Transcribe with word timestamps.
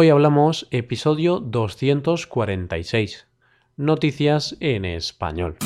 Hoy 0.00 0.10
hablamos 0.10 0.68
episodio 0.70 1.40
246. 1.40 3.26
Noticias 3.76 4.56
en 4.60 4.84
español. 4.84 5.56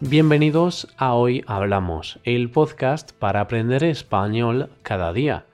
Bienvenidos 0.00 0.92
a 0.96 1.14
Hoy 1.14 1.44
Hablamos, 1.46 2.18
el 2.24 2.50
podcast 2.50 3.12
para 3.12 3.40
aprender 3.42 3.84
español 3.84 4.68
cada 4.82 5.12
día. 5.12 5.46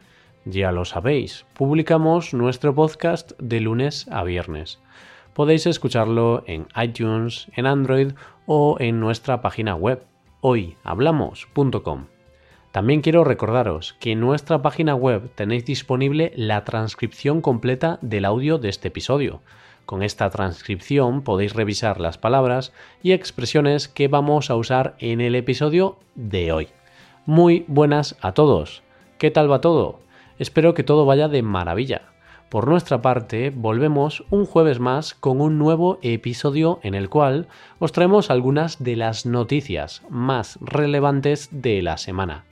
Ya 0.47 0.73
lo 0.73 0.87
sabéis, 0.87 1.45
publicamos 1.53 2.33
nuestro 2.33 2.75
podcast 2.75 3.33
de 3.39 3.61
lunes 3.61 4.09
a 4.11 4.25
viernes. 4.25 4.81
Podéis 5.35 5.67
escucharlo 5.67 6.45
en 6.47 6.67
iTunes, 6.83 7.49
en 7.57 7.67
Android 7.67 8.13
o 8.47 8.79
en 8.81 9.01
nuestra 9.01 9.43
página 9.43 9.75
web 9.75 10.08
hoyhablamos.com. 10.41 12.07
También 12.73 13.01
quiero 13.01 13.25
recordaros 13.25 13.97
que 13.99 14.13
en 14.13 14.21
nuestra 14.21 14.61
página 14.63 14.95
web 14.95 15.31
tenéis 15.35 15.65
disponible 15.65 16.33
la 16.37 16.65
transcripción 16.65 17.41
completa 17.41 17.99
del 18.03 18.25
audio 18.25 18.59
de 18.59 18.69
este 18.69 18.89
episodio. 18.89 19.41
Con 19.87 20.03
esta 20.03 20.29
transcripción 20.29 21.23
podéis 21.23 21.55
revisar 21.55 21.99
las 21.99 22.19
palabras 22.19 22.75
y 23.03 23.13
expresiones 23.13 23.89
que 23.89 24.07
vamos 24.07 24.51
a 24.51 24.57
usar 24.57 24.97
en 24.99 25.23
el 25.23 25.35
episodio 25.35 25.99
de 26.15 26.53
hoy. 26.53 26.69
Muy 27.25 27.65
buenas 27.69 28.17
a 28.21 28.33
todos. 28.33 28.83
¿Qué 29.17 29.31
tal 29.31 29.51
va 29.51 29.63
todo? 29.63 30.01
Espero 30.39 30.75
que 30.75 30.85
todo 30.85 31.07
vaya 31.07 31.29
de 31.29 31.43
maravilla. 31.43 32.03
Por 32.49 32.67
nuestra 32.67 33.03
parte, 33.03 33.53
volvemos 33.55 34.25
un 34.31 34.47
jueves 34.47 34.81
más 34.81 35.13
con 35.13 35.43
un 35.43 35.59
nuevo 35.59 35.99
episodio 36.01 36.81
en 36.83 36.95
el 36.95 37.11
cual 37.11 37.47
os 37.79 37.93
traemos 37.93 38.31
algunas 38.31 38.83
de 38.83 38.97
las 38.97 39.27
noticias 39.27 40.03
más 40.09 40.59
relevantes 40.63 41.51
de 41.53 41.83
la 41.83 41.99
semana. 41.99 42.47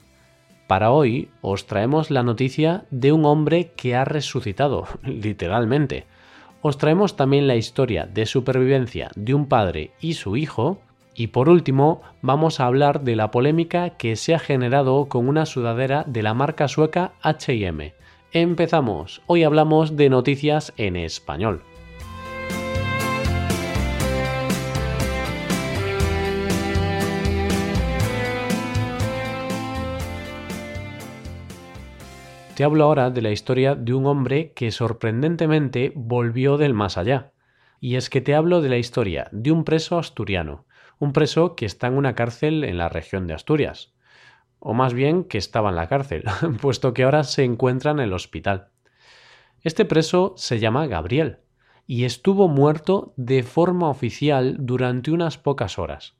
Para 0.67 0.91
hoy 0.91 1.29
os 1.41 1.65
traemos 1.65 2.11
la 2.11 2.21
noticia 2.21 2.85
de 2.91 3.11
un 3.11 3.25
hombre 3.25 3.71
que 3.75 3.95
ha 3.95 4.05
resucitado, 4.05 4.85
literalmente. 5.03 6.05
Os 6.61 6.77
traemos 6.77 7.15
también 7.15 7.47
la 7.47 7.55
historia 7.55 8.05
de 8.05 8.27
supervivencia 8.27 9.09
de 9.15 9.33
un 9.33 9.47
padre 9.47 9.91
y 9.99 10.13
su 10.13 10.37
hijo. 10.37 10.79
Y 11.15 11.27
por 11.27 11.49
último, 11.49 12.01
vamos 12.21 12.59
a 12.59 12.67
hablar 12.67 13.01
de 13.01 13.15
la 13.15 13.31
polémica 13.31 13.91
que 13.91 14.15
se 14.15 14.35
ha 14.35 14.39
generado 14.39 15.07
con 15.07 15.27
una 15.27 15.47
sudadera 15.47 16.03
de 16.05 16.21
la 16.21 16.35
marca 16.35 16.67
sueca 16.67 17.13
HM 17.23 17.96
Empezamos. 18.33 19.21
Hoy 19.25 19.45
hablamos 19.45 19.95
de 19.95 20.09
noticias 20.09 20.73
en 20.75 20.97
español. 20.97 21.63
Te 32.53 32.65
hablo 32.65 32.83
ahora 32.83 33.11
de 33.11 33.21
la 33.21 33.31
historia 33.31 33.75
de 33.75 33.93
un 33.93 34.05
hombre 34.05 34.51
que 34.51 34.71
sorprendentemente 34.71 35.93
volvió 35.95 36.57
del 36.57 36.73
más 36.73 36.97
allá. 36.97 37.31
Y 37.79 37.95
es 37.95 38.09
que 38.09 38.19
te 38.19 38.35
hablo 38.35 38.61
de 38.61 38.67
la 38.67 38.77
historia 38.77 39.29
de 39.31 39.53
un 39.53 39.63
preso 39.63 39.97
asturiano, 39.97 40.65
un 40.99 41.13
preso 41.13 41.55
que 41.55 41.65
está 41.65 41.87
en 41.87 41.93
una 41.93 42.13
cárcel 42.13 42.65
en 42.65 42.77
la 42.77 42.89
región 42.89 43.25
de 43.25 43.35
Asturias 43.35 43.93
o 44.59 44.73
más 44.73 44.93
bien 44.93 45.23
que 45.23 45.37
estaba 45.37 45.69
en 45.69 45.75
la 45.75 45.87
cárcel, 45.87 46.23
puesto 46.61 46.93
que 46.93 47.03
ahora 47.03 47.23
se 47.23 47.43
encuentra 47.43 47.91
en 47.91 47.99
el 47.99 48.13
hospital. 48.13 48.69
Este 49.61 49.85
preso 49.85 50.33
se 50.37 50.59
llama 50.59 50.87
Gabriel 50.87 51.39
y 51.85 52.03
estuvo 52.03 52.47
muerto 52.47 53.13
de 53.17 53.43
forma 53.43 53.89
oficial 53.89 54.57
durante 54.59 55.11
unas 55.11 55.37
pocas 55.37 55.79
horas. 55.79 56.15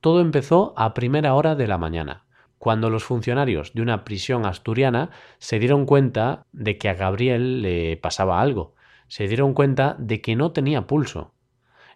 Todo 0.00 0.20
empezó 0.20 0.74
a 0.76 0.94
primera 0.94 1.34
hora 1.34 1.56
de 1.56 1.66
la 1.66 1.78
mañana, 1.78 2.24
cuando 2.58 2.90
los 2.90 3.04
funcionarios 3.04 3.74
de 3.74 3.82
una 3.82 4.04
prisión 4.04 4.46
asturiana 4.46 5.10
se 5.38 5.58
dieron 5.58 5.84
cuenta 5.84 6.46
de 6.52 6.78
que 6.78 6.88
a 6.88 6.94
Gabriel 6.94 7.62
le 7.62 7.96
pasaba 7.96 8.40
algo, 8.40 8.74
se 9.08 9.28
dieron 9.28 9.54
cuenta 9.54 9.96
de 9.98 10.20
que 10.20 10.36
no 10.36 10.52
tenía 10.52 10.86
pulso. 10.86 11.34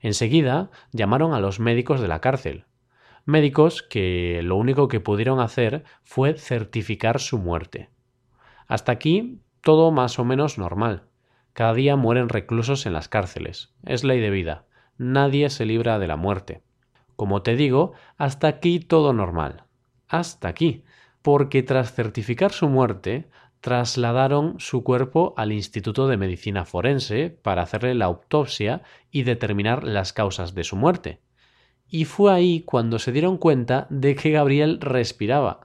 Enseguida 0.00 0.70
llamaron 0.92 1.32
a 1.32 1.40
los 1.40 1.58
médicos 1.58 2.00
de 2.00 2.08
la 2.08 2.20
cárcel, 2.20 2.64
médicos 3.28 3.82
que 3.82 4.40
lo 4.42 4.56
único 4.56 4.88
que 4.88 5.00
pudieron 5.00 5.38
hacer 5.38 5.84
fue 6.02 6.38
certificar 6.38 7.20
su 7.20 7.36
muerte. 7.36 7.90
Hasta 8.66 8.90
aquí 8.90 9.42
todo 9.60 9.90
más 9.90 10.18
o 10.18 10.24
menos 10.24 10.56
normal. 10.56 11.04
Cada 11.52 11.74
día 11.74 11.94
mueren 11.94 12.30
reclusos 12.30 12.86
en 12.86 12.94
las 12.94 13.08
cárceles. 13.08 13.74
Es 13.84 14.02
ley 14.02 14.20
de 14.20 14.30
vida. 14.30 14.64
Nadie 14.96 15.50
se 15.50 15.66
libra 15.66 15.98
de 15.98 16.06
la 16.06 16.16
muerte. 16.16 16.62
Como 17.16 17.42
te 17.42 17.54
digo, 17.54 17.92
hasta 18.16 18.48
aquí 18.48 18.80
todo 18.80 19.12
normal. 19.12 19.64
Hasta 20.08 20.48
aquí. 20.48 20.84
Porque 21.20 21.62
tras 21.62 21.92
certificar 21.92 22.50
su 22.50 22.70
muerte, 22.70 23.28
trasladaron 23.60 24.58
su 24.58 24.82
cuerpo 24.82 25.34
al 25.36 25.52
Instituto 25.52 26.08
de 26.08 26.16
Medicina 26.16 26.64
Forense 26.64 27.28
para 27.42 27.60
hacerle 27.60 27.94
la 27.94 28.06
autopsia 28.06 28.80
y 29.10 29.24
determinar 29.24 29.84
las 29.84 30.14
causas 30.14 30.54
de 30.54 30.64
su 30.64 30.76
muerte 30.76 31.20
y 31.90 32.04
fue 32.04 32.32
ahí 32.32 32.60
cuando 32.60 32.98
se 32.98 33.12
dieron 33.12 33.38
cuenta 33.38 33.86
de 33.90 34.14
que 34.14 34.30
Gabriel 34.30 34.80
respiraba. 34.80 35.60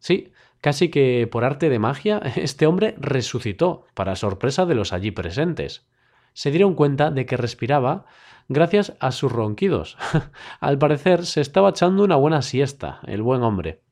Sí, 0.00 0.32
casi 0.60 0.88
que 0.88 1.28
por 1.30 1.44
arte 1.44 1.68
de 1.68 1.78
magia, 1.78 2.18
este 2.36 2.66
hombre 2.66 2.94
resucitó, 2.98 3.84
para 3.94 4.16
sorpresa 4.16 4.66
de 4.66 4.74
los 4.74 4.92
allí 4.92 5.10
presentes. 5.10 5.86
Se 6.32 6.50
dieron 6.50 6.74
cuenta 6.74 7.10
de 7.10 7.26
que 7.26 7.36
respiraba 7.36 8.06
gracias 8.48 8.94
a 9.00 9.12
sus 9.12 9.30
ronquidos. 9.30 9.98
Al 10.60 10.78
parecer 10.78 11.26
se 11.26 11.40
estaba 11.40 11.70
echando 11.70 12.04
una 12.04 12.16
buena 12.16 12.42
siesta, 12.42 13.00
el 13.06 13.22
buen 13.22 13.42
hombre. 13.42 13.82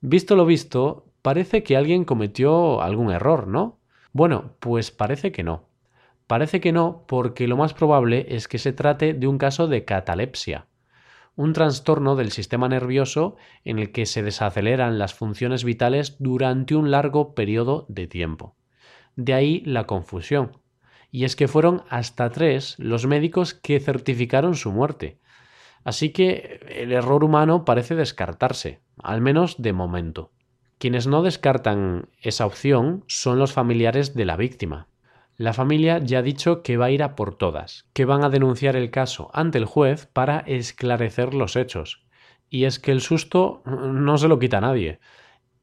Visto 0.00 0.34
lo 0.34 0.46
visto, 0.46 1.04
parece 1.22 1.62
que 1.62 1.76
alguien 1.76 2.04
cometió 2.04 2.82
algún 2.82 3.10
error, 3.12 3.46
¿no? 3.46 3.78
Bueno, 4.12 4.54
pues 4.58 4.90
parece 4.90 5.30
que 5.30 5.44
no. 5.44 5.68
Parece 6.26 6.60
que 6.60 6.72
no, 6.72 7.04
porque 7.06 7.46
lo 7.46 7.56
más 7.56 7.74
probable 7.74 8.26
es 8.30 8.48
que 8.48 8.58
se 8.58 8.72
trate 8.72 9.14
de 9.14 9.26
un 9.26 9.36
caso 9.36 9.66
de 9.66 9.84
catalepsia 9.84 10.66
un 11.40 11.54
trastorno 11.54 12.16
del 12.16 12.32
sistema 12.32 12.68
nervioso 12.68 13.36
en 13.64 13.78
el 13.78 13.92
que 13.92 14.04
se 14.04 14.22
desaceleran 14.22 14.98
las 14.98 15.14
funciones 15.14 15.64
vitales 15.64 16.16
durante 16.18 16.76
un 16.76 16.90
largo 16.90 17.34
periodo 17.34 17.86
de 17.88 18.06
tiempo. 18.06 18.56
De 19.16 19.32
ahí 19.32 19.62
la 19.64 19.86
confusión. 19.86 20.58
Y 21.10 21.24
es 21.24 21.36
que 21.36 21.48
fueron 21.48 21.82
hasta 21.88 22.28
tres 22.28 22.78
los 22.78 23.06
médicos 23.06 23.54
que 23.54 23.80
certificaron 23.80 24.54
su 24.54 24.70
muerte. 24.70 25.18
Así 25.82 26.10
que 26.10 26.60
el 26.68 26.92
error 26.92 27.24
humano 27.24 27.64
parece 27.64 27.94
descartarse, 27.94 28.80
al 29.02 29.22
menos 29.22 29.62
de 29.62 29.72
momento. 29.72 30.32
Quienes 30.76 31.06
no 31.06 31.22
descartan 31.22 32.10
esa 32.20 32.44
opción 32.44 33.02
son 33.06 33.38
los 33.38 33.54
familiares 33.54 34.12
de 34.12 34.26
la 34.26 34.36
víctima, 34.36 34.88
la 35.40 35.54
familia 35.54 36.00
ya 36.00 36.18
ha 36.18 36.22
dicho 36.22 36.62
que 36.62 36.76
va 36.76 36.84
a 36.84 36.90
ir 36.90 37.02
a 37.02 37.16
por 37.16 37.34
todas, 37.34 37.88
que 37.94 38.04
van 38.04 38.24
a 38.24 38.28
denunciar 38.28 38.76
el 38.76 38.90
caso 38.90 39.30
ante 39.32 39.56
el 39.56 39.64
juez 39.64 40.04
para 40.04 40.40
esclarecer 40.40 41.32
los 41.32 41.56
hechos. 41.56 42.04
Y 42.50 42.64
es 42.64 42.78
que 42.78 42.92
el 42.92 43.00
susto 43.00 43.62
no 43.64 44.18
se 44.18 44.28
lo 44.28 44.38
quita 44.38 44.58
a 44.58 44.60
nadie. 44.60 45.00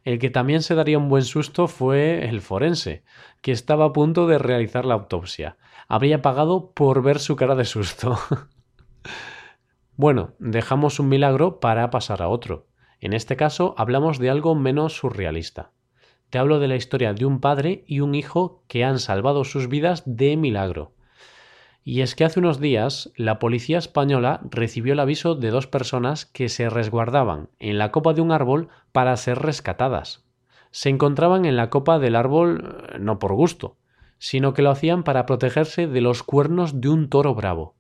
El 0.04 0.18
que 0.18 0.32
también 0.32 0.64
se 0.64 0.74
daría 0.74 0.98
un 0.98 1.10
buen 1.10 1.22
susto 1.22 1.68
fue 1.68 2.28
el 2.28 2.42
forense, 2.42 3.04
que 3.42 3.52
estaba 3.52 3.86
a 3.86 3.94
punto 3.94 4.26
de 4.26 4.40
realizar 4.40 4.84
la 4.84 4.96
autopsia. 4.96 5.58
Habría 5.88 6.24
pagado 6.24 6.72
por 6.72 7.04
ver 7.04 7.20
su 7.20 7.36
cara 7.36 7.54
de 7.54 7.66
susto. 7.66 8.18
bueno, 9.96 10.34
dejamos 10.40 11.00
un 11.00 11.08
milagro 11.08 11.60
para 11.60 11.92
pasar 11.92 12.24
a 12.24 12.30
otro. 12.30 12.66
En 13.00 13.14
este 13.14 13.36
caso 13.36 13.76
hablamos 13.78 14.18
de 14.18 14.32
algo 14.32 14.56
menos 14.56 14.96
surrealista. 14.96 15.70
Te 16.30 16.38
hablo 16.38 16.60
de 16.60 16.68
la 16.68 16.76
historia 16.76 17.14
de 17.14 17.26
un 17.26 17.40
padre 17.40 17.84
y 17.88 18.02
un 18.02 18.14
hijo 18.14 18.64
que 18.68 18.84
han 18.84 19.00
salvado 19.00 19.46
sus 19.46 19.70
vidas 19.70 20.04
de 20.06 20.36
milagro. 20.36 20.92
Y 21.86 22.02
es 22.02 22.16
que 22.16 22.26
hace 22.26 22.42
unos 22.42 22.60
días 22.60 23.14
la 23.16 23.40
policía 23.40 23.78
española 23.78 24.42
recibió 24.50 24.92
el 24.92 25.00
aviso 25.00 25.36
de 25.36 25.52
dos 25.52 25.68
personas 25.68 26.26
que 26.26 26.50
se 26.50 26.70
resguardaban 26.70 27.50
en 27.60 27.78
la 27.78 27.92
copa 27.94 28.14
de 28.14 28.20
un 28.20 28.34
árbol 28.34 28.68
para 28.92 29.16
ser 29.16 29.40
rescatadas. 29.40 30.26
Se 30.72 30.90
encontraban 30.90 31.46
en 31.46 31.56
la 31.56 31.70
copa 31.70 31.98
del 31.98 32.18
árbol 32.18 32.88
eh, 32.92 33.00
no 33.00 33.20
por 33.20 33.34
gusto, 33.34 33.78
sino 34.20 34.54
que 34.54 34.64
lo 34.64 34.72
hacían 34.72 35.04
para 35.04 35.26
protegerse 35.26 35.88
de 35.88 36.02
los 36.02 36.24
cuernos 36.24 36.82
de 36.82 36.90
un 36.90 37.10
toro 37.10 37.36
bravo. 37.36 37.76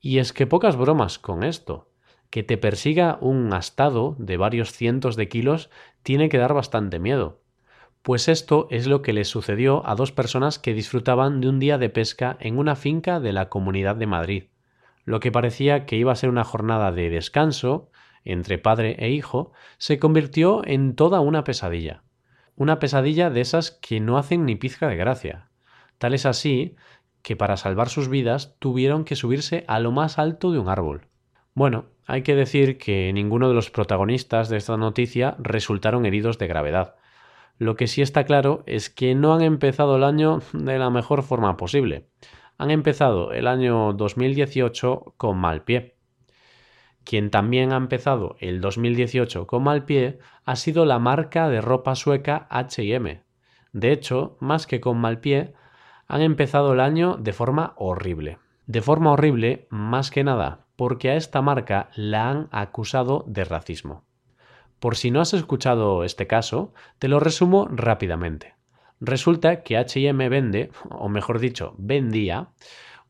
Y 0.00 0.18
es 0.18 0.32
que 0.32 0.46
pocas 0.46 0.76
bromas 0.76 1.18
con 1.18 1.42
esto. 1.42 1.90
Que 2.30 2.44
te 2.44 2.58
persiga 2.58 3.18
un 3.20 3.52
astado 3.52 4.14
de 4.20 4.36
varios 4.36 4.70
cientos 4.70 5.16
de 5.16 5.28
kilos 5.28 5.68
tiene 6.04 6.28
que 6.28 6.38
dar 6.38 6.54
bastante 6.54 7.00
miedo. 7.00 7.40
Pues 8.02 8.28
esto 8.28 8.68
es 8.70 8.86
lo 8.86 9.02
que 9.02 9.12
les 9.12 9.28
sucedió 9.28 9.86
a 9.86 9.94
dos 9.94 10.12
personas 10.12 10.58
que 10.58 10.74
disfrutaban 10.74 11.40
de 11.40 11.48
un 11.48 11.58
día 11.58 11.78
de 11.78 11.90
pesca 11.90 12.36
en 12.40 12.58
una 12.58 12.76
finca 12.76 13.20
de 13.20 13.32
la 13.32 13.48
Comunidad 13.48 13.96
de 13.96 14.06
Madrid. 14.06 14.44
Lo 15.04 15.20
que 15.20 15.32
parecía 15.32 15.86
que 15.86 15.96
iba 15.96 16.12
a 16.12 16.16
ser 16.16 16.30
una 16.30 16.44
jornada 16.44 16.92
de 16.92 17.10
descanso 17.10 17.90
entre 18.24 18.58
padre 18.58 18.96
e 18.98 19.10
hijo 19.10 19.52
se 19.78 19.98
convirtió 19.98 20.62
en 20.66 20.94
toda 20.94 21.20
una 21.20 21.44
pesadilla. 21.44 22.02
Una 22.56 22.78
pesadilla 22.78 23.30
de 23.30 23.40
esas 23.40 23.70
que 23.70 24.00
no 24.00 24.18
hacen 24.18 24.44
ni 24.44 24.56
pizca 24.56 24.88
de 24.88 24.96
gracia. 24.96 25.48
Tal 25.98 26.14
es 26.14 26.26
así 26.26 26.76
que 27.22 27.36
para 27.36 27.56
salvar 27.56 27.88
sus 27.88 28.08
vidas 28.08 28.56
tuvieron 28.58 29.04
que 29.04 29.16
subirse 29.16 29.64
a 29.66 29.80
lo 29.80 29.92
más 29.92 30.18
alto 30.18 30.52
de 30.52 30.58
un 30.58 30.68
árbol. 30.68 31.08
Bueno, 31.54 31.86
hay 32.06 32.22
que 32.22 32.34
decir 32.34 32.78
que 32.78 33.12
ninguno 33.12 33.48
de 33.48 33.54
los 33.54 33.70
protagonistas 33.70 34.48
de 34.48 34.56
esta 34.56 34.76
noticia 34.76 35.36
resultaron 35.38 36.06
heridos 36.06 36.38
de 36.38 36.46
gravedad. 36.46 36.94
Lo 37.58 37.74
que 37.74 37.88
sí 37.88 38.02
está 38.02 38.24
claro 38.24 38.62
es 38.66 38.88
que 38.88 39.16
no 39.16 39.34
han 39.34 39.42
empezado 39.42 39.96
el 39.96 40.04
año 40.04 40.40
de 40.52 40.78
la 40.78 40.90
mejor 40.90 41.24
forma 41.24 41.56
posible. 41.56 42.08
Han 42.56 42.70
empezado 42.70 43.32
el 43.32 43.48
año 43.48 43.92
2018 43.92 45.14
con 45.16 45.38
mal 45.38 45.62
pie. 45.62 45.96
Quien 47.04 47.30
también 47.30 47.72
ha 47.72 47.76
empezado 47.76 48.36
el 48.38 48.60
2018 48.60 49.46
con 49.46 49.64
mal 49.64 49.84
pie 49.84 50.18
ha 50.44 50.56
sido 50.56 50.84
la 50.84 50.98
marca 50.98 51.48
de 51.48 51.60
ropa 51.60 51.94
sueca 51.94 52.46
HM. 52.50 53.22
De 53.72 53.92
hecho, 53.92 54.36
más 54.40 54.66
que 54.66 54.80
con 54.80 54.98
mal 54.98 55.20
pie, 55.20 55.54
han 56.06 56.22
empezado 56.22 56.72
el 56.72 56.80
año 56.80 57.16
de 57.16 57.32
forma 57.32 57.74
horrible. 57.76 58.38
De 58.66 58.82
forma 58.82 59.12
horrible, 59.12 59.66
más 59.70 60.10
que 60.10 60.22
nada, 60.22 60.66
porque 60.76 61.10
a 61.10 61.16
esta 61.16 61.42
marca 61.42 61.90
la 61.96 62.30
han 62.30 62.48
acusado 62.50 63.24
de 63.26 63.44
racismo. 63.44 64.07
Por 64.80 64.96
si 64.96 65.10
no 65.10 65.20
has 65.20 65.34
escuchado 65.34 66.04
este 66.04 66.26
caso, 66.26 66.72
te 66.98 67.08
lo 67.08 67.18
resumo 67.18 67.68
rápidamente. 67.70 68.54
Resulta 69.00 69.62
que 69.62 69.76
HM 69.76 70.28
vende, 70.28 70.70
o 70.90 71.08
mejor 71.08 71.38
dicho, 71.38 71.74
vendía, 71.78 72.50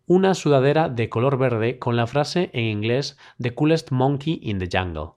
una 0.06 0.34
sudadera 0.34 0.88
de 0.88 1.10
color 1.10 1.36
verde 1.36 1.78
con 1.78 1.96
la 1.96 2.06
frase 2.06 2.50
en 2.54 2.64
inglés 2.64 3.18
The 3.38 3.54
coolest 3.54 3.90
monkey 3.90 4.40
in 4.42 4.58
the 4.58 4.68
jungle. 4.72 5.12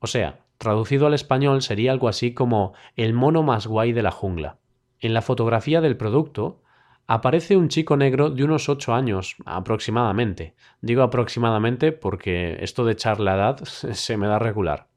O 0.00 0.08
sea, 0.08 0.40
traducido 0.58 1.06
al 1.06 1.14
español 1.14 1.62
sería 1.62 1.92
algo 1.92 2.08
así 2.08 2.34
como 2.34 2.74
el 2.96 3.12
mono 3.12 3.44
más 3.44 3.66
guay 3.66 3.92
de 3.92 4.02
la 4.02 4.10
jungla. 4.10 4.58
En 4.98 5.14
la 5.14 5.22
fotografía 5.22 5.80
del 5.80 5.96
producto 5.96 6.62
aparece 7.06 7.56
un 7.56 7.68
chico 7.68 7.96
negro 7.96 8.30
de 8.30 8.42
unos 8.42 8.68
8 8.68 8.94
años 8.94 9.36
aproximadamente. 9.44 10.56
Digo 10.80 11.02
aproximadamente 11.02 11.92
porque 11.92 12.56
esto 12.60 12.84
de 12.84 12.92
echar 12.92 13.20
la 13.20 13.36
edad 13.36 13.64
se 13.64 14.16
me 14.16 14.26
da 14.26 14.38
regular. 14.38 14.88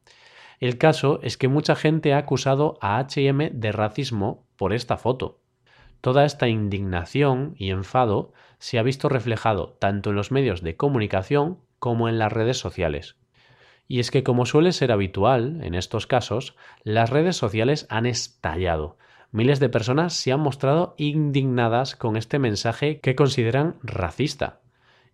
El 0.60 0.78
caso 0.78 1.20
es 1.22 1.38
que 1.38 1.48
mucha 1.48 1.76
gente 1.76 2.14
ha 2.14 2.18
acusado 2.18 2.78
a 2.82 3.00
HM 3.00 3.52
de 3.60 3.72
racismo 3.72 4.46
por 4.56 4.74
esta 4.74 4.98
foto. 4.98 5.40
Toda 6.02 6.26
esta 6.26 6.48
indignación 6.48 7.56
y 7.58 7.70
enfado 7.70 8.34
se 8.60 8.80
ha 8.80 8.84
visto 8.84 9.10
reflejado 9.10 9.78
tanto 9.80 10.10
en 10.10 10.16
los 10.16 10.32
medios 10.32 10.62
de 10.62 10.76
comunicación 10.76 11.60
como 11.80 12.10
en 12.10 12.18
las 12.18 12.32
redes 12.32 12.58
sociales. 12.58 13.18
Y 13.88 14.00
es 14.00 14.12
que 14.12 14.24
como 14.24 14.46
suele 14.46 14.72
ser 14.72 14.92
habitual 14.92 15.64
en 15.64 15.76
estos 15.76 16.08
casos, 16.08 16.56
las 16.84 17.10
redes 17.10 17.38
sociales 17.38 17.86
han 17.90 18.06
estallado. 18.06 18.98
Miles 19.32 19.60
de 19.60 19.70
personas 19.70 20.14
se 20.14 20.32
han 20.32 20.40
mostrado 20.40 20.96
indignadas 20.98 21.96
con 21.96 22.18
este 22.18 22.40
mensaje 22.40 23.00
que 23.00 23.16
consideran 23.16 23.76
racista 23.84 24.62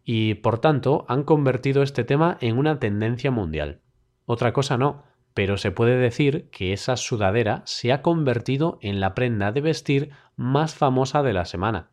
y 0.05 0.35
por 0.35 0.59
tanto 0.59 1.05
han 1.07 1.23
convertido 1.23 1.81
este 1.83 2.03
tema 2.03 2.37
en 2.41 2.57
una 2.57 2.79
tendencia 2.79 3.31
mundial. 3.31 3.79
Otra 4.25 4.53
cosa 4.53 4.77
no, 4.77 5.03
pero 5.33 5.57
se 5.57 5.71
puede 5.71 5.97
decir 5.97 6.49
que 6.51 6.73
esa 6.73 6.95
sudadera 6.95 7.61
se 7.65 7.91
ha 7.91 8.01
convertido 8.01 8.77
en 8.81 8.99
la 8.99 9.15
prenda 9.15 9.51
de 9.51 9.61
vestir 9.61 10.09
más 10.35 10.75
famosa 10.75 11.23
de 11.23 11.33
la 11.33 11.45
semana. 11.45 11.89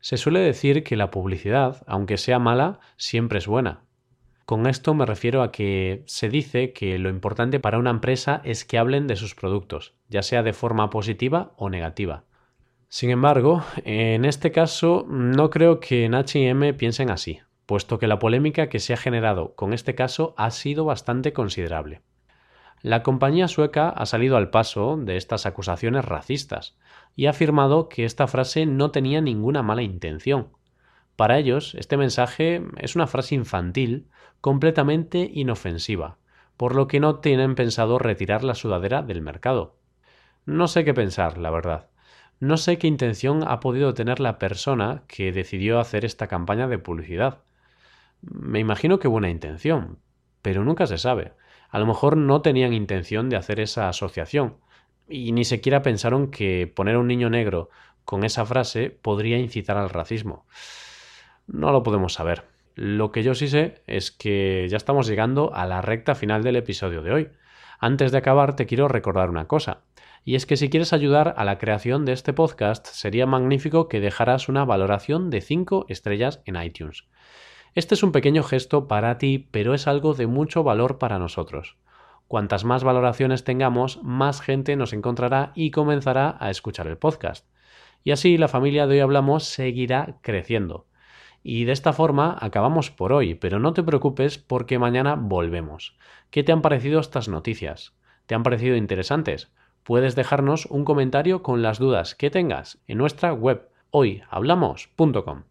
Se 0.00 0.16
suele 0.16 0.40
decir 0.40 0.84
que 0.84 0.96
la 0.96 1.10
publicidad, 1.10 1.82
aunque 1.86 2.18
sea 2.18 2.38
mala, 2.38 2.80
siempre 2.96 3.38
es 3.38 3.46
buena. 3.46 3.84
Con 4.44 4.66
esto 4.66 4.92
me 4.92 5.06
refiero 5.06 5.42
a 5.42 5.50
que 5.50 6.02
se 6.06 6.28
dice 6.28 6.74
que 6.74 6.98
lo 6.98 7.08
importante 7.08 7.60
para 7.60 7.78
una 7.78 7.88
empresa 7.88 8.42
es 8.44 8.66
que 8.66 8.76
hablen 8.76 9.06
de 9.06 9.16
sus 9.16 9.34
productos, 9.34 9.94
ya 10.08 10.22
sea 10.22 10.42
de 10.42 10.52
forma 10.52 10.90
positiva 10.90 11.54
o 11.56 11.70
negativa. 11.70 12.24
Sin 12.88 13.08
embargo, 13.08 13.64
en 13.84 14.26
este 14.26 14.52
caso 14.52 15.06
no 15.08 15.48
creo 15.48 15.80
que 15.80 16.04
en 16.04 16.12
HM 16.12 16.76
piensen 16.76 17.10
así, 17.10 17.40
puesto 17.64 17.98
que 17.98 18.06
la 18.06 18.18
polémica 18.18 18.68
que 18.68 18.80
se 18.80 18.92
ha 18.92 18.98
generado 18.98 19.54
con 19.54 19.72
este 19.72 19.94
caso 19.94 20.34
ha 20.36 20.50
sido 20.50 20.84
bastante 20.84 21.32
considerable. 21.32 22.02
La 22.84 23.02
compañía 23.02 23.48
sueca 23.48 23.88
ha 23.88 24.04
salido 24.04 24.36
al 24.36 24.50
paso 24.50 24.98
de 24.98 25.16
estas 25.16 25.46
acusaciones 25.46 26.04
racistas 26.04 26.76
y 27.16 27.24
ha 27.24 27.30
afirmado 27.30 27.88
que 27.88 28.04
esta 28.04 28.26
frase 28.26 28.66
no 28.66 28.90
tenía 28.90 29.22
ninguna 29.22 29.62
mala 29.62 29.80
intención. 29.80 30.48
Para 31.16 31.38
ellos, 31.38 31.74
este 31.76 31.96
mensaje 31.96 32.62
es 32.76 32.94
una 32.94 33.06
frase 33.06 33.36
infantil 33.36 34.10
completamente 34.42 35.30
inofensiva, 35.32 36.18
por 36.58 36.74
lo 36.74 36.86
que 36.86 37.00
no 37.00 37.20
tienen 37.20 37.54
pensado 37.54 37.98
retirar 37.98 38.44
la 38.44 38.54
sudadera 38.54 39.00
del 39.00 39.22
mercado. 39.22 39.78
No 40.44 40.68
sé 40.68 40.84
qué 40.84 40.92
pensar, 40.92 41.38
la 41.38 41.48
verdad. 41.48 41.88
No 42.38 42.58
sé 42.58 42.76
qué 42.76 42.86
intención 42.86 43.48
ha 43.48 43.60
podido 43.60 43.94
tener 43.94 44.20
la 44.20 44.38
persona 44.38 45.04
que 45.08 45.32
decidió 45.32 45.80
hacer 45.80 46.04
esta 46.04 46.26
campaña 46.26 46.68
de 46.68 46.78
publicidad. 46.78 47.44
Me 48.20 48.58
imagino 48.58 48.98
que 48.98 49.08
buena 49.08 49.30
intención, 49.30 50.00
pero 50.42 50.64
nunca 50.64 50.86
se 50.86 50.98
sabe. 50.98 51.32
A 51.74 51.80
lo 51.80 51.86
mejor 51.86 52.16
no 52.16 52.40
tenían 52.40 52.72
intención 52.72 53.28
de 53.28 53.34
hacer 53.34 53.58
esa 53.58 53.88
asociación 53.88 54.58
y 55.08 55.32
ni 55.32 55.44
siquiera 55.44 55.82
pensaron 55.82 56.30
que 56.30 56.72
poner 56.72 56.94
a 56.94 57.00
un 57.00 57.08
niño 57.08 57.30
negro 57.30 57.68
con 58.04 58.22
esa 58.22 58.46
frase 58.46 58.90
podría 58.90 59.38
incitar 59.38 59.76
al 59.76 59.90
racismo. 59.90 60.46
No 61.48 61.72
lo 61.72 61.82
podemos 61.82 62.12
saber. 62.12 62.44
Lo 62.76 63.10
que 63.10 63.24
yo 63.24 63.34
sí 63.34 63.48
sé 63.48 63.82
es 63.88 64.12
que 64.12 64.68
ya 64.70 64.76
estamos 64.76 65.08
llegando 65.08 65.52
a 65.52 65.66
la 65.66 65.82
recta 65.82 66.14
final 66.14 66.44
del 66.44 66.54
episodio 66.54 67.02
de 67.02 67.10
hoy. 67.12 67.30
Antes 67.80 68.12
de 68.12 68.18
acabar 68.18 68.54
te 68.54 68.66
quiero 68.66 68.86
recordar 68.86 69.28
una 69.28 69.48
cosa, 69.48 69.80
y 70.24 70.36
es 70.36 70.46
que 70.46 70.56
si 70.56 70.70
quieres 70.70 70.92
ayudar 70.92 71.34
a 71.36 71.44
la 71.44 71.58
creación 71.58 72.04
de 72.04 72.12
este 72.12 72.32
podcast 72.32 72.86
sería 72.86 73.26
magnífico 73.26 73.88
que 73.88 73.98
dejaras 73.98 74.48
una 74.48 74.64
valoración 74.64 75.28
de 75.28 75.40
5 75.40 75.86
estrellas 75.88 76.40
en 76.44 76.54
iTunes. 76.54 77.08
Este 77.74 77.96
es 77.96 78.04
un 78.04 78.12
pequeño 78.12 78.44
gesto 78.44 78.86
para 78.86 79.18
ti, 79.18 79.48
pero 79.50 79.74
es 79.74 79.88
algo 79.88 80.14
de 80.14 80.28
mucho 80.28 80.62
valor 80.62 80.98
para 80.98 81.18
nosotros. 81.18 81.76
Cuantas 82.28 82.64
más 82.64 82.84
valoraciones 82.84 83.42
tengamos, 83.42 84.00
más 84.04 84.40
gente 84.40 84.76
nos 84.76 84.92
encontrará 84.92 85.50
y 85.56 85.72
comenzará 85.72 86.36
a 86.38 86.50
escuchar 86.50 86.86
el 86.86 86.98
podcast. 86.98 87.48
Y 88.04 88.12
así 88.12 88.38
la 88.38 88.46
familia 88.46 88.86
de 88.86 88.94
hoy 88.94 89.00
hablamos 89.00 89.44
seguirá 89.44 90.18
creciendo. 90.20 90.86
Y 91.42 91.64
de 91.64 91.72
esta 91.72 91.92
forma 91.92 92.38
acabamos 92.40 92.92
por 92.92 93.12
hoy, 93.12 93.34
pero 93.34 93.58
no 93.58 93.72
te 93.72 93.82
preocupes 93.82 94.38
porque 94.38 94.78
mañana 94.78 95.16
volvemos. 95.16 95.96
¿Qué 96.30 96.44
te 96.44 96.52
han 96.52 96.62
parecido 96.62 97.00
estas 97.00 97.28
noticias? 97.28 97.92
¿Te 98.26 98.36
han 98.36 98.44
parecido 98.44 98.76
interesantes? 98.76 99.52
Puedes 99.82 100.14
dejarnos 100.14 100.66
un 100.66 100.84
comentario 100.84 101.42
con 101.42 101.60
las 101.60 101.80
dudas 101.80 102.14
que 102.14 102.30
tengas 102.30 102.78
en 102.86 102.98
nuestra 102.98 103.32
web 103.32 103.68
hoyhablamos.com. 103.90 105.42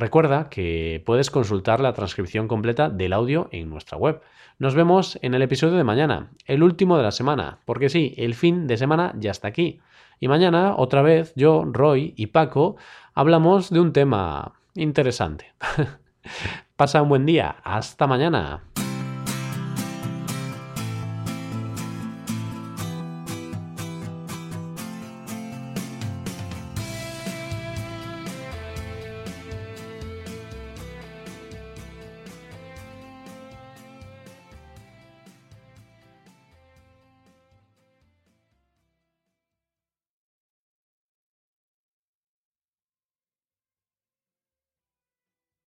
Recuerda 0.00 0.48
que 0.48 1.02
puedes 1.04 1.30
consultar 1.30 1.80
la 1.80 1.92
transcripción 1.92 2.48
completa 2.48 2.88
del 2.88 3.12
audio 3.12 3.50
en 3.52 3.68
nuestra 3.68 3.98
web. 3.98 4.22
Nos 4.58 4.74
vemos 4.74 5.18
en 5.20 5.34
el 5.34 5.42
episodio 5.42 5.76
de 5.76 5.84
mañana, 5.84 6.30
el 6.46 6.62
último 6.62 6.96
de 6.96 7.02
la 7.02 7.10
semana, 7.10 7.58
porque 7.66 7.90
sí, 7.90 8.14
el 8.16 8.34
fin 8.34 8.66
de 8.66 8.78
semana 8.78 9.12
ya 9.18 9.30
está 9.30 9.48
aquí. 9.48 9.78
Y 10.18 10.28
mañana, 10.28 10.74
otra 10.74 11.02
vez, 11.02 11.34
yo, 11.36 11.66
Roy 11.66 12.14
y 12.16 12.28
Paco 12.28 12.76
hablamos 13.12 13.68
de 13.68 13.80
un 13.80 13.92
tema 13.92 14.54
interesante. 14.74 15.52
Pasa 16.76 17.02
un 17.02 17.10
buen 17.10 17.26
día. 17.26 17.56
Hasta 17.62 18.06
mañana. 18.06 18.62